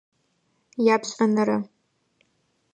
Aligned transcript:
Япшӏэнэрэ. 0.93 1.57